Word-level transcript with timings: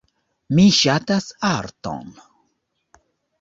Mi 0.59 0.63
ŝatas 0.77 1.27
arton. 1.51 2.09